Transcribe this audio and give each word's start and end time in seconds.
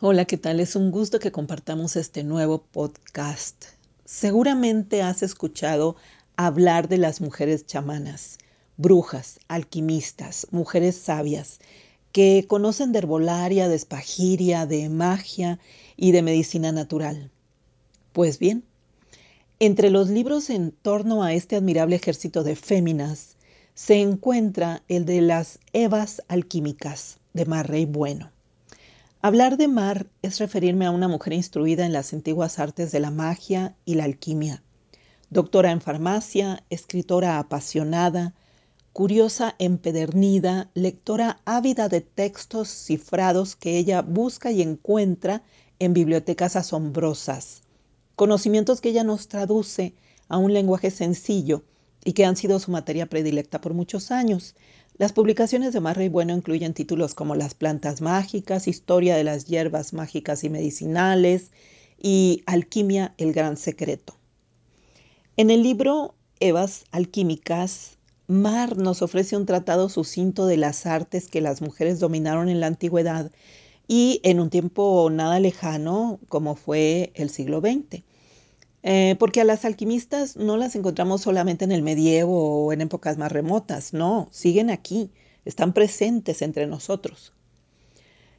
Hola, 0.00 0.26
¿qué 0.26 0.36
tal? 0.36 0.60
Es 0.60 0.76
un 0.76 0.92
gusto 0.92 1.18
que 1.18 1.32
compartamos 1.32 1.96
este 1.96 2.22
nuevo 2.22 2.62
podcast. 2.62 3.64
Seguramente 4.04 5.02
has 5.02 5.24
escuchado 5.24 5.96
hablar 6.36 6.86
de 6.86 6.98
las 6.98 7.20
mujeres 7.20 7.66
chamanas, 7.66 8.38
brujas, 8.76 9.40
alquimistas, 9.48 10.46
mujeres 10.52 10.94
sabias, 10.94 11.58
que 12.12 12.44
conocen 12.46 12.92
de 12.92 13.00
herbolaria, 13.00 13.68
de 13.68 13.74
espagiria, 13.74 14.66
de 14.66 14.88
magia 14.88 15.58
y 15.96 16.12
de 16.12 16.22
medicina 16.22 16.70
natural. 16.70 17.32
Pues 18.12 18.38
bien, 18.38 18.62
entre 19.58 19.90
los 19.90 20.10
libros 20.10 20.48
en 20.48 20.70
torno 20.70 21.24
a 21.24 21.34
este 21.34 21.56
admirable 21.56 21.96
ejército 21.96 22.44
de 22.44 22.54
féminas 22.54 23.34
se 23.74 24.00
encuentra 24.00 24.80
el 24.86 25.04
de 25.06 25.22
las 25.22 25.58
Evas 25.72 26.22
alquímicas 26.28 27.18
de 27.32 27.46
Marrey 27.46 27.84
Bueno. 27.84 28.37
Hablar 29.28 29.58
de 29.58 29.68
Mar 29.68 30.06
es 30.22 30.38
referirme 30.38 30.86
a 30.86 30.90
una 30.90 31.06
mujer 31.06 31.34
instruida 31.34 31.84
en 31.84 31.92
las 31.92 32.14
antiguas 32.14 32.58
artes 32.58 32.92
de 32.92 32.98
la 32.98 33.10
magia 33.10 33.76
y 33.84 33.96
la 33.96 34.04
alquimia, 34.04 34.62
doctora 35.28 35.70
en 35.70 35.82
farmacia, 35.82 36.64
escritora 36.70 37.38
apasionada, 37.38 38.32
curiosa 38.94 39.54
empedernida, 39.58 40.70
lectora 40.72 41.42
ávida 41.44 41.90
de 41.90 42.00
textos 42.00 42.70
cifrados 42.70 43.54
que 43.54 43.76
ella 43.76 44.00
busca 44.00 44.50
y 44.50 44.62
encuentra 44.62 45.42
en 45.78 45.92
bibliotecas 45.92 46.56
asombrosas, 46.56 47.60
conocimientos 48.16 48.80
que 48.80 48.88
ella 48.88 49.04
nos 49.04 49.28
traduce 49.28 49.94
a 50.30 50.38
un 50.38 50.54
lenguaje 50.54 50.90
sencillo 50.90 51.64
y 52.02 52.14
que 52.14 52.24
han 52.24 52.36
sido 52.36 52.58
su 52.60 52.70
materia 52.70 53.04
predilecta 53.04 53.60
por 53.60 53.74
muchos 53.74 54.10
años, 54.10 54.54
las 54.98 55.12
publicaciones 55.12 55.72
de 55.72 55.78
Marrey 55.78 56.08
Bueno 56.08 56.34
incluyen 56.34 56.74
títulos 56.74 57.14
como 57.14 57.36
Las 57.36 57.54
plantas 57.54 58.00
mágicas, 58.00 58.66
Historia 58.66 59.16
de 59.16 59.22
las 59.22 59.44
hierbas 59.44 59.92
mágicas 59.92 60.42
y 60.42 60.50
medicinales 60.50 61.52
y 62.02 62.42
Alquimia, 62.46 63.14
el 63.16 63.32
gran 63.32 63.56
secreto. 63.56 64.16
En 65.36 65.50
el 65.50 65.62
libro 65.62 66.16
Evas 66.40 66.84
alquímicas, 66.90 67.96
Mar 68.26 68.76
nos 68.76 69.00
ofrece 69.00 69.36
un 69.36 69.46
tratado 69.46 69.88
sucinto 69.88 70.46
de 70.46 70.56
las 70.56 70.84
artes 70.84 71.28
que 71.28 71.40
las 71.40 71.62
mujeres 71.62 72.00
dominaron 72.00 72.48
en 72.48 72.58
la 72.58 72.66
antigüedad 72.66 73.30
y 73.86 74.20
en 74.24 74.40
un 74.40 74.50
tiempo 74.50 75.08
nada 75.12 75.38
lejano 75.38 76.18
como 76.28 76.56
fue 76.56 77.12
el 77.14 77.30
siglo 77.30 77.60
XX. 77.60 78.02
Eh, 78.90 79.16
porque 79.18 79.42
a 79.42 79.44
las 79.44 79.66
alquimistas 79.66 80.38
no 80.38 80.56
las 80.56 80.74
encontramos 80.74 81.20
solamente 81.20 81.62
en 81.62 81.72
el 81.72 81.82
medievo 81.82 82.64
o 82.64 82.72
en 82.72 82.80
épocas 82.80 83.18
más 83.18 83.30
remotas, 83.30 83.92
no, 83.92 84.30
siguen 84.30 84.70
aquí, 84.70 85.10
están 85.44 85.74
presentes 85.74 86.40
entre 86.40 86.66
nosotros. 86.66 87.34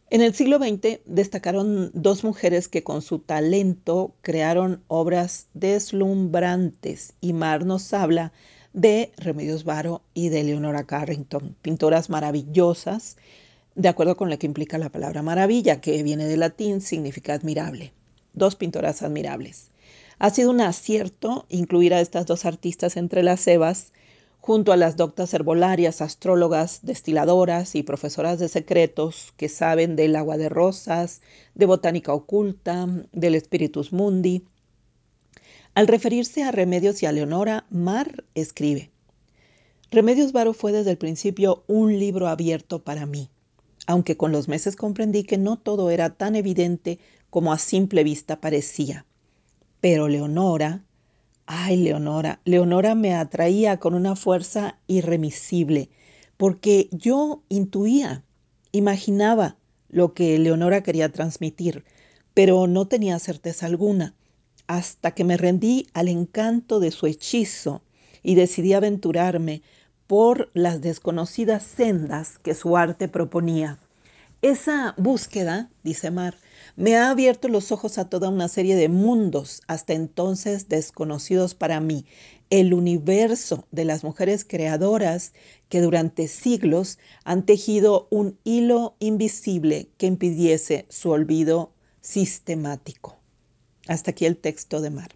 En 0.10 0.22
el 0.22 0.34
siglo 0.34 0.58
XX 0.58 1.02
destacaron 1.06 1.92
dos 1.94 2.24
mujeres 2.24 2.68
que 2.68 2.84
con 2.84 3.04
su 3.04 3.20
talento 3.20 4.16
crearon 4.24 4.82
obras 4.88 5.46
deslumbrantes 5.54 7.14
y 7.22 7.34
Mar 7.34 7.64
nos 7.64 7.94
habla 7.94 8.34
de 8.74 9.12
Remedios 9.18 9.66
Varo 9.66 10.02
y 10.16 10.30
de 10.30 10.44
Leonora 10.44 10.88
Carrington, 10.88 11.58
pintoras 11.62 12.10
maravillosas, 12.10 13.18
de 13.76 13.88
acuerdo 13.88 14.18
con 14.18 14.32
lo 14.32 14.40
que 14.40 14.48
implica 14.48 14.80
la 14.80 14.90
palabra 14.90 15.22
maravilla, 15.22 15.80
que 15.80 16.02
viene 16.02 16.26
del 16.26 16.40
latín, 16.40 16.82
significa 16.82 17.36
admirable. 17.36 17.94
Dos 18.34 18.56
pintoras 18.56 19.04
admirables. 19.04 19.70
Ha 20.20 20.30
sido 20.32 20.50
un 20.52 20.60
acierto 20.60 21.46
incluir 21.48 21.94
a 21.94 22.02
estas 22.02 22.26
dos 22.26 22.44
artistas 22.44 22.98
entre 22.98 23.24
las 23.24 23.40
cebas, 23.40 23.94
junto 24.42 24.74
a 24.74 24.78
las 24.78 24.98
doctas 24.98 25.34
herbolarias, 25.34 26.02
astrólogas, 26.02 26.80
destiladoras 26.82 27.74
y 27.76 27.84
profesoras 27.84 28.38
de 28.38 28.50
secretos 28.50 29.34
que 29.38 29.48
saben 29.48 29.96
del 29.96 30.18
agua 30.18 30.36
de 30.36 30.50
rosas, 30.50 31.22
de 31.56 31.66
botánica 31.66 32.14
oculta, 32.14 32.86
del 33.14 33.40
spiritus 33.40 33.94
mundi. 33.94 34.44
Al 35.74 35.88
referirse 35.88 36.44
a 36.44 36.52
Remedios 36.52 37.02
y 37.02 37.06
a 37.06 37.14
Leonora, 37.14 37.66
Mar 37.70 38.26
escribe, 38.36 38.92
Remedios 39.90 40.34
Varo 40.34 40.54
fue 40.54 40.74
desde 40.74 40.92
el 40.92 40.98
principio 40.98 41.64
un 41.68 41.98
libro 41.98 42.28
abierto 42.28 42.84
para 42.84 43.06
mí, 43.06 43.30
aunque 43.88 44.18
con 44.18 44.34
los 44.34 44.50
meses 44.50 44.76
comprendí 44.76 45.24
que 45.24 45.38
no 45.38 45.58
todo 45.58 45.90
era 45.92 46.10
tan 46.10 46.36
evidente 46.36 47.00
como 47.30 47.54
a 47.54 47.58
simple 47.58 48.04
vista 48.04 48.42
parecía. 48.42 49.06
Pero 49.82 50.08
Leonora, 50.08 50.84
ay 51.46 51.78
Leonora, 51.78 52.42
Leonora 52.44 52.96
me 52.96 53.14
atraía 53.14 53.78
con 53.78 53.94
una 53.94 54.16
fuerza 54.16 54.78
irremisible, 54.88 55.90
porque 56.38 56.90
yo 56.92 57.44
intuía, 57.50 58.24
imaginaba 58.72 59.58
lo 59.90 60.14
que 60.14 60.38
Leonora 60.38 60.84
quería 60.84 61.12
transmitir, 61.12 61.86
pero 62.34 62.68
no 62.68 62.88
tenía 62.88 63.20
certeza 63.20 63.66
alguna, 63.66 64.16
hasta 64.68 65.12
que 65.12 65.24
me 65.24 65.38
rendí 65.38 65.88
al 65.94 66.10
encanto 66.10 66.80
de 66.80 66.92
su 66.92 67.08
hechizo 67.08 67.82
y 68.22 68.36
decidí 68.36 68.74
aventurarme 68.74 69.62
por 70.08 70.52
las 70.54 70.82
desconocidas 70.82 71.64
sendas 71.64 72.38
que 72.40 72.54
su 72.54 72.78
arte 72.78 73.08
proponía. 73.08 73.80
Esa 74.42 74.96
búsqueda, 74.98 75.70
dice 75.84 76.12
Mar, 76.12 76.38
me 76.78 76.96
ha 76.96 77.10
abierto 77.10 77.50
los 77.50 77.74
ojos 77.74 77.98
a 77.98 78.10
toda 78.10 78.30
una 78.30 78.48
serie 78.48 78.78
de 78.78 78.88
mundos 78.88 79.62
hasta 79.68 79.92
entonces 79.92 80.70
desconocidos 80.70 81.56
para 81.56 81.82
mí, 81.82 82.06
el 82.50 82.74
universo 82.74 83.68
de 83.72 83.84
las 83.84 84.06
mujeres 84.06 84.46
creadoras 84.46 85.34
que 85.68 85.82
durante 85.82 86.30
siglos 86.30 87.00
han 87.26 87.46
tejido 87.46 88.08
un 88.12 88.40
hilo 88.46 88.96
invisible 89.00 89.90
que 89.98 90.08
impidiese 90.08 90.86
su 90.88 91.10
olvido 91.10 91.74
sistemático. 92.00 93.20
Hasta 93.88 94.12
aquí 94.12 94.26
el 94.26 94.38
texto 94.38 94.80
de 94.80 94.90
Mar. 94.90 95.10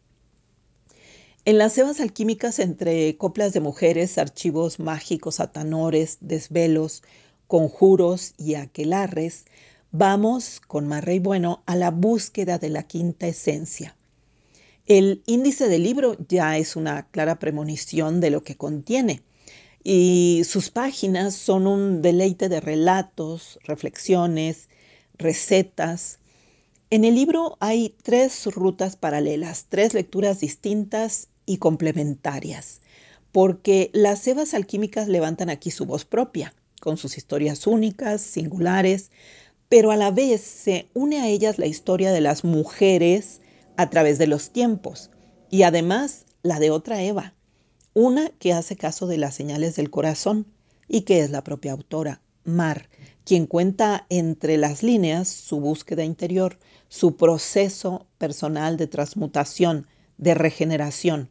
En 1.45 1.57
las 1.57 1.73
cebas 1.73 2.01
alquímicas, 2.01 2.59
entre 2.59 3.17
coplas 3.17 3.53
de 3.53 3.61
mujeres, 3.61 4.17
archivos 4.17 4.79
mágicos, 4.79 5.39
atanores, 5.39 6.17
desvelos, 6.19 7.03
conjuros 7.47 8.33
y 8.37 8.55
aquelarres, 8.55 9.45
Vamos 9.95 10.59
con 10.59 10.87
Marrey 10.87 11.19
Bueno 11.19 11.61
a 11.67 11.75
la 11.75 11.91
búsqueda 11.91 12.57
de 12.57 12.69
la 12.69 12.81
quinta 12.81 13.27
esencia. 13.27 13.95
El 14.87 15.21
índice 15.27 15.67
del 15.67 15.83
libro 15.83 16.17
ya 16.27 16.57
es 16.57 16.75
una 16.75 17.05
clara 17.11 17.37
premonición 17.37 18.19
de 18.19 18.31
lo 18.31 18.43
que 18.43 18.57
contiene 18.57 19.21
y 19.83 20.41
sus 20.45 20.71
páginas 20.71 21.35
son 21.35 21.67
un 21.67 22.01
deleite 22.01 22.49
de 22.49 22.59
relatos, 22.59 23.59
reflexiones, 23.65 24.67
recetas. 25.19 26.17
En 26.89 27.05
el 27.05 27.13
libro 27.13 27.55
hay 27.59 27.95
tres 28.01 28.47
rutas 28.47 28.95
paralelas, 28.95 29.67
tres 29.69 29.93
lecturas 29.93 30.39
distintas 30.39 31.27
y 31.45 31.57
complementarias, 31.57 32.81
porque 33.31 33.91
las 33.93 34.23
cebas 34.23 34.55
alquímicas 34.55 35.07
levantan 35.07 35.51
aquí 35.51 35.69
su 35.69 35.85
voz 35.85 36.03
propia, 36.03 36.55
con 36.83 36.97
sus 36.97 37.17
historias 37.17 37.65
únicas, 37.65 38.19
singulares, 38.19 39.09
pero 39.69 39.91
a 39.91 39.95
la 39.95 40.11
vez 40.11 40.41
se 40.41 40.89
une 40.93 41.21
a 41.21 41.29
ellas 41.29 41.57
la 41.57 41.65
historia 41.65 42.11
de 42.11 42.19
las 42.19 42.43
mujeres 42.43 43.39
a 43.77 43.89
través 43.89 44.17
de 44.17 44.27
los 44.27 44.49
tiempos 44.49 45.09
y 45.49 45.63
además 45.63 46.25
la 46.41 46.59
de 46.59 46.71
otra 46.71 47.01
Eva, 47.01 47.35
una 47.93 48.27
que 48.31 48.51
hace 48.51 48.75
caso 48.75 49.07
de 49.07 49.17
las 49.17 49.33
señales 49.33 49.77
del 49.77 49.91
corazón 49.91 50.45
y 50.89 51.03
que 51.03 51.21
es 51.21 51.29
la 51.29 51.41
propia 51.41 51.71
autora, 51.71 52.21
Mar, 52.43 52.89
quien 53.23 53.47
cuenta 53.47 54.05
entre 54.09 54.57
las 54.57 54.83
líneas 54.83 55.29
su 55.29 55.61
búsqueda 55.61 56.03
interior, 56.03 56.59
su 56.89 57.15
proceso 57.15 58.07
personal 58.17 58.75
de 58.75 58.87
transmutación, 58.87 59.87
de 60.17 60.33
regeneración. 60.33 61.29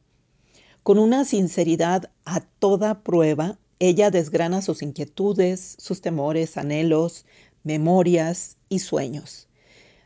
Con 0.83 0.99
una 0.99 1.27
sinceridad 1.27 2.11
a 2.25 2.41
toda 2.41 3.03
prueba, 3.03 3.59
ella 3.83 4.13
desgrana 4.13 4.63
sus 4.63 4.81
inquietudes, 4.81 5.75
sus 5.77 6.01
temores, 6.01 6.57
anhelos, 6.57 7.27
memorias 7.65 8.57
y 8.69 8.79
sueños. 8.79 9.49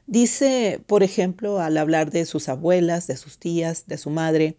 Dice, 0.06 0.80
por 0.86 1.02
ejemplo, 1.02 1.60
al 1.60 1.76
hablar 1.76 2.10
de 2.10 2.24
sus 2.24 2.48
abuelas, 2.48 3.06
de 3.06 3.18
sus 3.18 3.36
tías, 3.36 3.86
de 3.86 3.98
su 3.98 4.08
madre, 4.08 4.56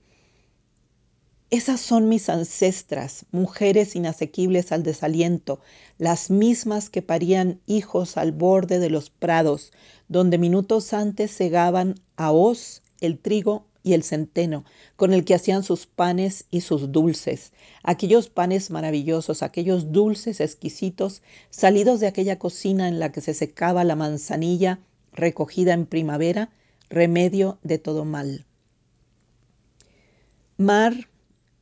esas 1.50 1.82
son 1.82 2.10
mis 2.10 2.30
ancestras, 2.30 3.26
mujeres 3.32 3.96
inasequibles 3.96 4.72
al 4.72 4.84
desaliento, 4.84 5.62
las 5.98 6.30
mismas 6.30 6.92
que 6.92 7.02
parían 7.02 7.60
hijos 7.66 8.18
al 8.18 8.34
borde 8.34 8.78
de 8.78 8.92
los 8.92 9.10
prados, 9.10 9.72
donde 10.10 10.38
minutos 10.38 10.94
antes 10.94 11.32
segaban 11.32 11.96
a 12.18 12.32
hoz 12.32 12.84
el 13.02 13.18
trigo 13.18 13.66
y 13.88 13.94
el 13.94 14.04
centeno, 14.04 14.66
con 14.98 15.14
el 15.14 15.24
que 15.24 15.34
hacían 15.34 15.64
sus 15.64 15.86
panes 15.86 16.44
y 16.52 16.60
sus 16.60 16.92
dulces, 16.92 17.54
aquellos 17.84 18.28
panes 18.28 18.70
maravillosos, 18.70 19.44
aquellos 19.44 19.94
dulces 19.94 20.42
exquisitos, 20.42 21.22
salidos 21.50 22.02
de 22.02 22.08
aquella 22.08 22.38
cocina 22.38 22.90
en 22.90 23.00
la 23.00 23.14
que 23.14 23.22
se 23.22 23.34
secaba 23.34 23.86
la 23.86 23.96
manzanilla 23.96 24.80
recogida 25.14 25.72
en 25.72 25.86
primavera, 25.86 26.50
remedio 26.90 27.60
de 27.64 27.78
todo 27.78 28.04
mal. 28.04 28.46
Mar 30.58 31.08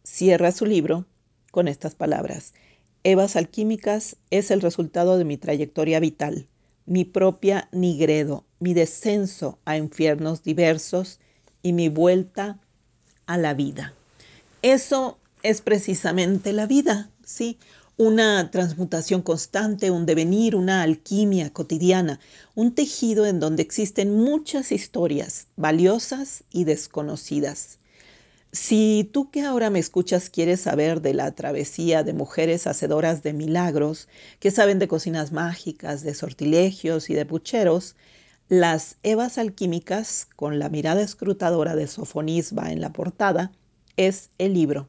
cierra 0.04 0.51
su 0.51 0.66
libro 0.66 1.06
con 1.51 1.68
estas 1.68 1.94
palabras. 1.94 2.56
Evas 3.04 3.36
alquímicas 3.36 4.18
es 4.31 4.50
el 4.50 4.62
resultado 4.62 5.19
de 5.19 5.25
mi 5.25 5.38
trayectoria 5.38 6.00
vital, 6.00 6.48
mi 6.88 7.06
propia 7.06 7.69
nigredo, 7.72 8.45
mi 8.60 8.74
descenso 8.74 9.60
a 9.63 9.77
infiernos 9.77 10.42
diversos 10.42 11.19
y 11.65 11.73
mi 11.73 11.89
vuelta 11.89 12.59
a 13.25 13.39
la 13.39 13.56
vida. 13.56 13.95
Eso 14.62 15.17
es 15.41 15.62
precisamente 15.62 16.53
la 16.53 16.67
vida, 16.67 17.09
¿sí? 17.25 17.57
Una 17.97 18.51
transmutación 18.51 19.23
constante, 19.23 19.89
un 19.89 20.06
devenir, 20.06 20.56
una 20.56 20.83
alquimia 20.83 21.51
cotidiana, 21.51 22.19
un 22.53 22.75
tejido 22.75 23.25
en 23.25 23.39
donde 23.39 23.63
existen 23.63 24.15
muchas 24.15 24.71
historias 24.71 25.47
valiosas 25.56 26.44
y 26.51 26.65
desconocidas. 26.65 27.79
Si 28.51 29.09
tú 29.12 29.31
que 29.31 29.41
ahora 29.41 29.71
me 29.71 29.79
escuchas 29.79 30.29
quieres 30.29 30.62
saber 30.62 31.01
de 31.01 31.15
la 31.15 31.31
travesía 31.31 32.03
de 32.03 32.13
mujeres 32.13 32.67
hacedoras 32.67 33.23
de 33.23 33.33
milagros, 33.33 34.07
que 34.39 34.51
saben 34.51 34.77
de 34.77 34.88
cocinas 34.88 35.31
mágicas, 35.31 36.03
de 36.03 36.13
sortilegios 36.13 37.09
y 37.09 37.15
de 37.15 37.25
pucheros, 37.25 37.95
las 38.47 38.97
Evas 39.01 39.39
alquímicas, 39.39 40.27
con 40.36 40.59
la 40.59 40.69
mirada 40.69 41.01
escrutadora 41.01 41.75
de 41.75 41.88
Sofonisba 41.88 42.71
en 42.71 42.80
la 42.80 42.94
portada, 42.94 43.51
es 43.97 44.30
el 44.38 44.53
libro. 44.53 44.88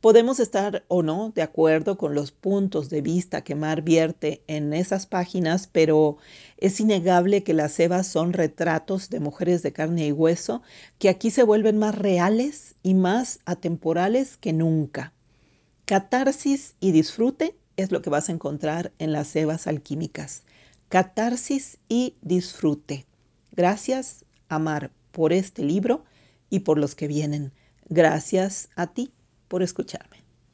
Podemos 0.00 0.38
estar 0.38 0.84
o 0.86 1.02
no 1.02 1.32
de 1.34 1.42
acuerdo 1.42 1.98
con 1.98 2.14
los 2.14 2.30
puntos 2.30 2.88
de 2.88 3.00
vista 3.00 3.42
que 3.42 3.56
Mar 3.56 3.82
vierte 3.82 4.44
en 4.46 4.72
esas 4.72 5.06
páginas, 5.06 5.66
pero 5.66 6.18
es 6.58 6.78
innegable 6.78 7.42
que 7.42 7.54
las 7.54 7.80
Evas 7.80 8.06
son 8.06 8.32
retratos 8.32 9.10
de 9.10 9.18
mujeres 9.18 9.64
de 9.64 9.72
carne 9.72 10.06
y 10.06 10.12
hueso 10.12 10.62
que 11.00 11.08
aquí 11.08 11.32
se 11.32 11.42
vuelven 11.42 11.78
más 11.78 11.96
reales 11.96 12.76
y 12.84 12.94
más 12.94 13.40
atemporales 13.46 14.36
que 14.36 14.52
nunca. 14.52 15.12
Catarsis 15.86 16.76
y 16.78 16.92
disfrute 16.92 17.56
es 17.76 17.90
lo 17.90 18.00
que 18.00 18.10
vas 18.10 18.28
a 18.28 18.32
encontrar 18.32 18.92
en 19.00 19.10
las 19.10 19.34
Evas 19.34 19.66
alquímicas 19.66 20.44
catarsis 20.88 21.78
y 21.88 22.16
disfrute. 22.22 23.06
Gracias, 23.52 24.24
Amar, 24.48 24.90
por 25.12 25.32
este 25.32 25.62
libro 25.62 26.04
y 26.50 26.60
por 26.60 26.78
los 26.78 26.94
que 26.94 27.08
vienen. 27.08 27.52
Gracias 27.88 28.68
a 28.76 28.88
ti 28.88 29.12
por 29.48 29.62
escucharme. 29.62 30.25